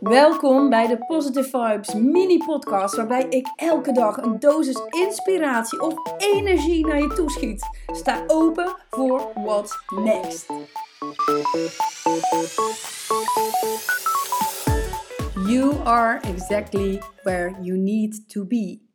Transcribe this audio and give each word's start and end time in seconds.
Welkom 0.00 0.70
bij 0.70 0.86
de 0.86 0.98
Positive 1.06 1.48
Vibes 1.48 1.94
mini 1.94 2.38
podcast 2.38 2.96
waarbij 2.96 3.26
ik 3.28 3.46
elke 3.56 3.92
dag 3.92 4.16
een 4.16 4.38
dosis 4.38 4.80
inspiratie 4.90 5.80
of 5.80 5.94
energie 6.18 6.86
naar 6.86 7.00
je 7.00 7.08
toeschiet. 7.08 7.68
Sta 7.86 8.24
open 8.26 8.76
voor 8.90 9.30
what's 9.34 9.78
next. 10.04 10.46
You 15.46 15.74
are 15.84 16.20
exactly 16.20 17.02
where 17.22 17.54
you 17.60 17.78
need 17.78 18.28
to 18.28 18.44
be. 18.44 18.85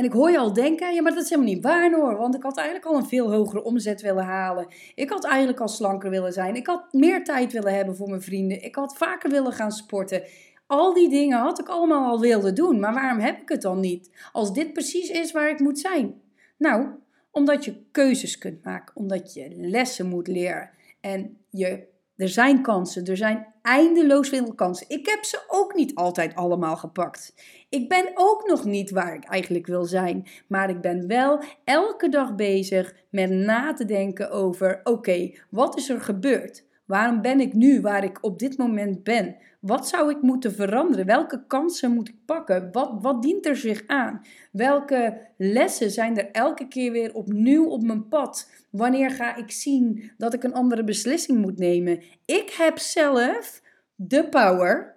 En 0.00 0.06
ik 0.06 0.12
hoor 0.12 0.30
je 0.30 0.38
al 0.38 0.52
denken, 0.52 0.94
ja, 0.94 1.02
maar 1.02 1.14
dat 1.14 1.22
is 1.22 1.30
helemaal 1.30 1.52
niet 1.52 1.62
waar 1.62 1.92
hoor. 1.92 2.16
Want 2.16 2.34
ik 2.34 2.42
had 2.42 2.56
eigenlijk 2.56 2.86
al 2.86 2.96
een 2.96 3.08
veel 3.08 3.32
hogere 3.32 3.62
omzet 3.62 4.00
willen 4.00 4.24
halen. 4.24 4.66
Ik 4.94 5.10
had 5.10 5.24
eigenlijk 5.24 5.60
al 5.60 5.68
slanker 5.68 6.10
willen 6.10 6.32
zijn. 6.32 6.56
Ik 6.56 6.66
had 6.66 6.92
meer 6.92 7.24
tijd 7.24 7.52
willen 7.52 7.74
hebben 7.74 7.96
voor 7.96 8.08
mijn 8.08 8.22
vrienden. 8.22 8.62
Ik 8.62 8.74
had 8.74 8.96
vaker 8.96 9.30
willen 9.30 9.52
gaan 9.52 9.72
sporten. 9.72 10.22
Al 10.66 10.94
die 10.94 11.08
dingen 11.08 11.38
had 11.38 11.58
ik 11.60 11.68
allemaal 11.68 12.10
al 12.10 12.20
willen 12.20 12.54
doen. 12.54 12.80
Maar 12.80 12.94
waarom 12.94 13.18
heb 13.18 13.40
ik 13.40 13.48
het 13.48 13.62
dan 13.62 13.80
niet? 13.80 14.10
Als 14.32 14.52
dit 14.52 14.72
precies 14.72 15.08
is 15.08 15.32
waar 15.32 15.50
ik 15.50 15.60
moet 15.60 15.78
zijn. 15.78 16.20
Nou, 16.56 16.86
omdat 17.30 17.64
je 17.64 17.82
keuzes 17.90 18.38
kunt 18.38 18.64
maken. 18.64 18.96
Omdat 18.96 19.34
je 19.34 19.48
lessen 19.56 20.06
moet 20.06 20.28
leren. 20.28 20.70
En 21.00 21.38
je 21.50 21.86
er 22.20 22.28
zijn 22.28 22.62
kansen, 22.62 23.04
er 23.04 23.16
zijn 23.16 23.46
eindeloos 23.62 24.28
veel 24.28 24.54
kansen. 24.54 24.88
Ik 24.88 25.06
heb 25.06 25.24
ze 25.24 25.44
ook 25.48 25.74
niet 25.74 25.94
altijd 25.94 26.34
allemaal 26.34 26.76
gepakt. 26.76 27.34
Ik 27.68 27.88
ben 27.88 28.10
ook 28.14 28.46
nog 28.46 28.64
niet 28.64 28.90
waar 28.90 29.14
ik 29.14 29.24
eigenlijk 29.24 29.66
wil 29.66 29.84
zijn, 29.84 30.26
maar 30.46 30.70
ik 30.70 30.80
ben 30.80 31.06
wel 31.06 31.42
elke 31.64 32.08
dag 32.08 32.34
bezig 32.34 32.94
met 33.10 33.30
na 33.30 33.72
te 33.72 33.84
denken 33.84 34.30
over: 34.30 34.80
oké, 34.84 35.30
wat 35.50 35.76
is 35.76 35.88
er 35.88 36.00
gebeurd? 36.00 36.64
Waarom 36.90 37.20
ben 37.20 37.40
ik 37.40 37.54
nu 37.54 37.80
waar 37.80 38.04
ik 38.04 38.18
op 38.20 38.38
dit 38.38 38.58
moment 38.58 39.02
ben? 39.02 39.36
Wat 39.60 39.88
zou 39.88 40.10
ik 40.10 40.22
moeten 40.22 40.52
veranderen? 40.52 41.06
Welke 41.06 41.46
kansen 41.46 41.90
moet 41.90 42.08
ik 42.08 42.14
pakken? 42.24 42.68
Wat, 42.72 42.92
wat 43.00 43.22
dient 43.22 43.46
er 43.46 43.56
zich 43.56 43.82
aan? 43.86 44.22
Welke 44.52 45.20
lessen 45.36 45.90
zijn 45.90 46.18
er 46.18 46.30
elke 46.30 46.68
keer 46.68 46.92
weer 46.92 47.14
opnieuw 47.14 47.64
op 47.66 47.82
mijn 47.82 48.08
pad? 48.08 48.50
Wanneer 48.70 49.10
ga 49.10 49.36
ik 49.36 49.50
zien 49.50 50.10
dat 50.18 50.34
ik 50.34 50.42
een 50.42 50.54
andere 50.54 50.84
beslissing 50.84 51.38
moet 51.38 51.58
nemen? 51.58 52.02
Ik 52.24 52.50
heb 52.50 52.78
zelf 52.78 53.62
de 53.94 54.28
power, 54.28 54.96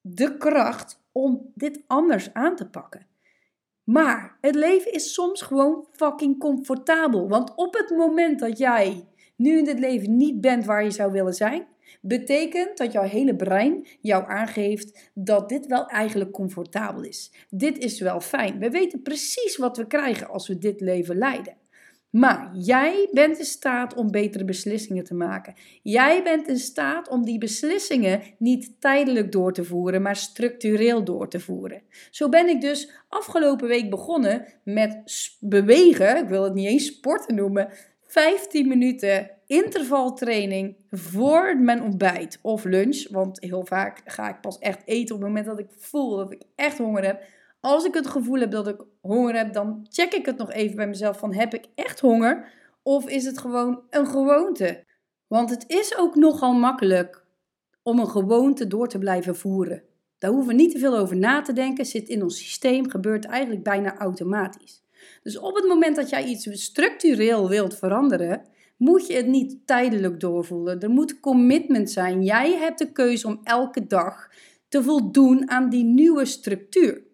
de 0.00 0.36
kracht 0.36 1.00
om 1.12 1.52
dit 1.54 1.80
anders 1.86 2.32
aan 2.34 2.56
te 2.56 2.68
pakken. 2.68 3.06
Maar 3.84 4.36
het 4.40 4.54
leven 4.54 4.92
is 4.92 5.14
soms 5.14 5.42
gewoon 5.42 5.86
fucking 5.92 6.38
comfortabel. 6.38 7.28
Want 7.28 7.54
op 7.54 7.74
het 7.74 7.90
moment 7.90 8.38
dat 8.38 8.58
jij 8.58 9.06
nu 9.36 9.58
in 9.58 9.64
dit 9.64 9.78
leven 9.78 10.16
niet 10.16 10.40
bent 10.40 10.64
waar 10.64 10.84
je 10.84 10.90
zou 10.90 11.12
willen 11.12 11.34
zijn, 11.34 11.66
betekent 12.00 12.76
dat 12.76 12.92
jouw 12.92 13.02
hele 13.02 13.36
brein 13.36 13.86
jou 14.00 14.24
aangeeft 14.28 15.10
dat 15.14 15.48
dit 15.48 15.66
wel 15.66 15.86
eigenlijk 15.86 16.30
comfortabel 16.30 17.02
is. 17.02 17.32
Dit 17.50 17.78
is 17.78 18.00
wel 18.00 18.20
fijn. 18.20 18.58
We 18.58 18.70
weten 18.70 19.02
precies 19.02 19.56
wat 19.56 19.76
we 19.76 19.86
krijgen 19.86 20.28
als 20.28 20.48
we 20.48 20.58
dit 20.58 20.80
leven 20.80 21.16
leiden. 21.16 21.56
Maar 22.10 22.50
jij 22.54 23.08
bent 23.12 23.38
in 23.38 23.44
staat 23.44 23.94
om 23.94 24.10
betere 24.10 24.44
beslissingen 24.44 25.04
te 25.04 25.14
maken. 25.14 25.54
Jij 25.82 26.22
bent 26.22 26.48
in 26.48 26.58
staat 26.58 27.08
om 27.08 27.24
die 27.24 27.38
beslissingen 27.38 28.22
niet 28.38 28.80
tijdelijk 28.80 29.32
door 29.32 29.52
te 29.52 29.64
voeren, 29.64 30.02
maar 30.02 30.16
structureel 30.16 31.04
door 31.04 31.28
te 31.28 31.40
voeren. 31.40 31.82
Zo 32.10 32.28
ben 32.28 32.48
ik 32.48 32.60
dus 32.60 32.90
afgelopen 33.08 33.68
week 33.68 33.90
begonnen 33.90 34.46
met 34.64 35.02
bewegen. 35.40 36.16
Ik 36.16 36.28
wil 36.28 36.42
het 36.44 36.54
niet 36.54 36.66
eens 36.66 36.86
sporten 36.86 37.34
noemen. 37.34 37.68
15 38.16 38.68
minuten 38.68 39.30
intervaltraining 39.46 40.76
voor 40.90 41.56
mijn 41.58 41.82
ontbijt 41.82 42.38
of 42.42 42.64
lunch. 42.64 43.08
Want 43.10 43.40
heel 43.40 43.64
vaak 43.66 44.02
ga 44.04 44.28
ik 44.28 44.40
pas 44.40 44.58
echt 44.58 44.82
eten 44.84 45.14
op 45.14 45.20
het 45.20 45.30
moment 45.30 45.46
dat 45.46 45.58
ik 45.58 45.66
voel 45.76 46.16
dat 46.16 46.32
ik 46.32 46.42
echt 46.54 46.78
honger 46.78 47.04
heb. 47.04 47.22
Als 47.60 47.84
ik 47.84 47.94
het 47.94 48.06
gevoel 48.06 48.40
heb 48.40 48.50
dat 48.50 48.68
ik 48.68 48.84
honger 49.00 49.34
heb, 49.36 49.52
dan 49.52 49.86
check 49.90 50.12
ik 50.12 50.26
het 50.26 50.36
nog 50.36 50.52
even 50.52 50.76
bij 50.76 50.86
mezelf 50.86 51.18
van 51.18 51.34
heb 51.34 51.54
ik 51.54 51.66
echt 51.74 52.00
honger 52.00 52.52
of 52.82 53.08
is 53.08 53.24
het 53.24 53.38
gewoon 53.38 53.82
een 53.90 54.06
gewoonte? 54.06 54.84
Want 55.26 55.50
het 55.50 55.64
is 55.66 55.98
ook 55.98 56.14
nogal 56.14 56.52
makkelijk 56.52 57.24
om 57.82 57.98
een 57.98 58.10
gewoonte 58.10 58.66
door 58.66 58.88
te 58.88 58.98
blijven 58.98 59.36
voeren. 59.36 59.82
Daar 60.18 60.30
hoeven 60.30 60.48
we 60.48 60.62
niet 60.62 60.72
te 60.72 60.78
veel 60.78 60.96
over 60.96 61.16
na 61.16 61.42
te 61.42 61.52
denken, 61.52 61.86
zit 61.86 62.08
in 62.08 62.22
ons 62.22 62.38
systeem, 62.38 62.90
gebeurt 62.90 63.24
eigenlijk 63.24 63.62
bijna 63.62 63.96
automatisch. 63.96 64.85
Dus 65.22 65.38
op 65.38 65.54
het 65.54 65.66
moment 65.66 65.96
dat 65.96 66.08
jij 66.08 66.24
iets 66.24 66.62
structureel 66.62 67.48
wilt 67.48 67.78
veranderen, 67.78 68.42
moet 68.76 69.06
je 69.06 69.14
het 69.14 69.26
niet 69.26 69.56
tijdelijk 69.64 70.20
doorvoelen. 70.20 70.80
Er 70.80 70.90
moet 70.90 71.20
commitment 71.20 71.90
zijn. 71.90 72.22
Jij 72.22 72.52
hebt 72.52 72.78
de 72.78 72.92
keuze 72.92 73.26
om 73.26 73.40
elke 73.42 73.86
dag 73.86 74.28
te 74.68 74.82
voldoen 74.82 75.50
aan 75.50 75.70
die 75.70 75.84
nieuwe 75.84 76.24
structuur. 76.24 77.05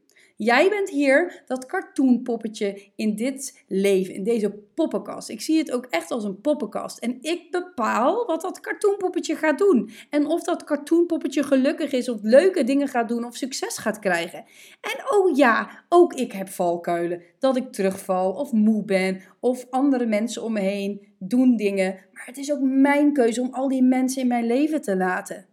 Jij 0.45 0.69
bent 0.69 0.91
hier 0.91 1.43
dat 1.47 1.67
cartoonpoppetje 1.67 2.91
in 2.97 3.17
dit 3.17 3.65
leven, 3.69 4.15
in 4.15 4.25
deze 4.25 4.51
poppenkast. 4.51 5.29
Ik 5.29 5.41
zie 5.41 5.59
het 5.59 5.73
ook 5.73 5.87
echt 5.91 6.11
als 6.11 6.25
een 6.25 6.41
poppenkast. 6.41 6.99
En 6.99 7.19
ik 7.21 7.51
bepaal 7.51 8.27
wat 8.27 8.41
dat 8.41 8.61
cartoonpoppetje 8.61 9.37
gaat 9.37 9.59
doen. 9.59 9.91
En 10.11 10.27
of 10.27 10.43
dat 10.43 10.65
cartoonpoppetje 10.65 11.43
gelukkig 11.43 11.93
is, 11.93 12.09
of 12.09 12.19
leuke 12.23 12.65
dingen 12.65 12.89
gaat 12.89 13.09
doen, 13.09 13.25
of 13.25 13.37
succes 13.37 13.79
gaat 13.79 13.99
krijgen. 13.99 14.45
En 14.81 15.17
oh 15.17 15.37
ja, 15.37 15.85
ook 15.89 16.15
ik 16.15 16.33
heb 16.33 16.49
valkuilen. 16.49 17.23
Dat 17.39 17.57
ik 17.57 17.73
terugval, 17.73 18.33
of 18.33 18.53
moe 18.53 18.85
ben, 18.85 19.23
of 19.41 19.67
andere 19.71 20.07
mensen 20.07 20.43
om 20.43 20.53
me 20.53 20.61
heen 20.61 21.15
doen 21.19 21.57
dingen. 21.57 21.99
Maar 22.13 22.27
het 22.27 22.39
is 22.39 22.53
ook 22.53 22.61
mijn 22.63 23.13
keuze 23.13 23.41
om 23.41 23.53
al 23.53 23.69
die 23.69 23.83
mensen 23.83 24.23
in 24.23 24.29
mijn 24.29 24.47
leven 24.47 24.83
te 24.83 24.97
laten. 24.97 25.47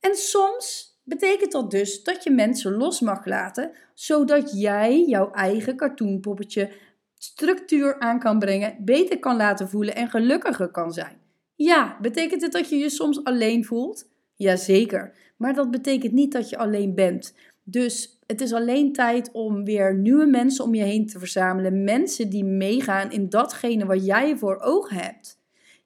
En 0.00 0.14
soms 0.14 0.91
betekent 1.04 1.52
dat 1.52 1.70
dus 1.70 2.02
dat 2.02 2.24
je 2.24 2.30
mensen 2.30 2.72
los 2.72 3.00
mag 3.00 3.26
laten, 3.26 3.70
zodat 3.94 4.60
jij 4.60 5.04
jouw 5.04 5.30
eigen 5.30 5.76
cartoonpoppetje 5.76 6.70
structuur 7.14 7.98
aan 7.98 8.18
kan 8.18 8.38
brengen, 8.38 8.76
beter 8.80 9.18
kan 9.18 9.36
laten 9.36 9.68
voelen 9.68 9.94
en 9.94 10.10
gelukkiger 10.10 10.70
kan 10.70 10.92
zijn. 10.92 11.20
Ja, 11.54 11.98
betekent 12.00 12.42
het 12.42 12.52
dat 12.52 12.68
je 12.68 12.76
je 12.76 12.90
soms 12.90 13.24
alleen 13.24 13.64
voelt? 13.64 14.10
Jazeker, 14.34 15.16
maar 15.36 15.54
dat 15.54 15.70
betekent 15.70 16.12
niet 16.12 16.32
dat 16.32 16.48
je 16.48 16.58
alleen 16.58 16.94
bent. 16.94 17.34
Dus 17.64 18.18
het 18.26 18.40
is 18.40 18.52
alleen 18.52 18.92
tijd 18.92 19.30
om 19.32 19.64
weer 19.64 19.98
nieuwe 19.98 20.26
mensen 20.26 20.64
om 20.64 20.74
je 20.74 20.82
heen 20.82 21.06
te 21.06 21.18
verzamelen. 21.18 21.84
Mensen 21.84 22.30
die 22.30 22.44
meegaan 22.44 23.10
in 23.10 23.28
datgene 23.28 23.86
wat 23.86 24.06
jij 24.06 24.36
voor 24.36 24.60
ogen 24.60 24.96
hebt. 24.96 25.41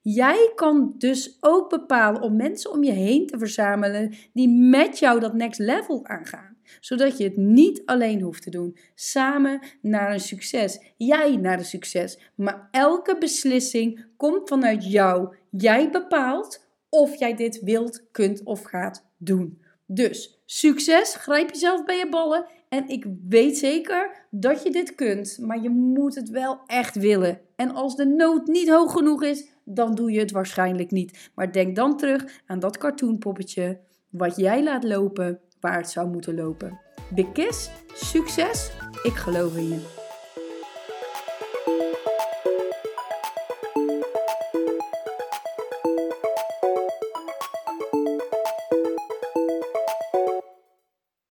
Jij 0.08 0.52
kan 0.54 0.94
dus 0.98 1.36
ook 1.40 1.70
bepalen 1.70 2.22
om 2.22 2.36
mensen 2.36 2.70
om 2.70 2.84
je 2.84 2.92
heen 2.92 3.26
te 3.26 3.38
verzamelen 3.38 4.14
die 4.32 4.48
met 4.48 4.98
jou 4.98 5.20
dat 5.20 5.34
next 5.34 5.58
level 5.60 6.06
aangaan. 6.06 6.56
Zodat 6.80 7.18
je 7.18 7.24
het 7.24 7.36
niet 7.36 7.82
alleen 7.84 8.20
hoeft 8.20 8.42
te 8.42 8.50
doen. 8.50 8.76
Samen 8.94 9.60
naar 9.80 10.12
een 10.12 10.20
succes. 10.20 10.80
Jij 10.96 11.36
naar 11.36 11.58
een 11.58 11.64
succes. 11.64 12.18
Maar 12.34 12.68
elke 12.70 13.18
beslissing 13.18 14.04
komt 14.16 14.48
vanuit 14.48 14.90
jou. 14.90 15.34
Jij 15.50 15.90
bepaalt 15.90 16.66
of 16.88 17.18
jij 17.18 17.34
dit 17.34 17.60
wilt, 17.62 18.10
kunt 18.10 18.42
of 18.44 18.62
gaat 18.62 19.06
doen. 19.16 19.62
Dus 19.86 20.42
succes, 20.44 21.14
grijp 21.14 21.50
jezelf 21.50 21.84
bij 21.84 21.96
je 21.96 22.08
ballen. 22.08 22.46
En 22.68 22.88
ik 22.88 23.06
weet 23.28 23.58
zeker 23.58 24.26
dat 24.30 24.62
je 24.62 24.70
dit 24.70 24.94
kunt, 24.94 25.38
maar 25.40 25.62
je 25.62 25.70
moet 25.70 26.14
het 26.14 26.30
wel 26.30 26.60
echt 26.66 26.94
willen. 26.94 27.40
En 27.56 27.74
als 27.74 27.96
de 27.96 28.06
nood 28.06 28.46
niet 28.46 28.68
hoog 28.68 28.92
genoeg 28.92 29.22
is, 29.22 29.54
dan 29.68 29.94
doe 29.94 30.12
je 30.12 30.18
het 30.18 30.30
waarschijnlijk 30.30 30.90
niet. 30.90 31.30
Maar 31.34 31.52
denk 31.52 31.76
dan 31.76 31.96
terug 31.96 32.42
aan 32.46 32.58
dat 32.58 32.78
cartoonpoppetje 32.78 33.80
wat 34.10 34.36
jij 34.36 34.64
laat 34.64 34.84
lopen 34.84 35.40
waar 35.60 35.76
het 35.76 35.90
zou 35.90 36.08
moeten 36.08 36.34
lopen. 36.34 36.80
Big 37.14 37.32
kiss, 37.32 37.70
succes, 37.94 38.70
ik 39.02 39.14
geloof 39.14 39.56
in 39.56 39.68
je. 39.68 40.05